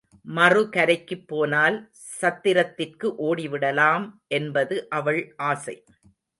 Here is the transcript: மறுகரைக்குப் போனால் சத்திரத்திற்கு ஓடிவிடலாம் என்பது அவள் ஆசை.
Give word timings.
மறுகரைக்குப் 0.27 1.27
போனால் 1.27 1.77
சத்திரத்திற்கு 2.21 3.09
ஓடிவிடலாம் 3.21 4.07
என்பது 4.33 4.89
அவள் 4.89 5.21
ஆசை. 5.45 5.77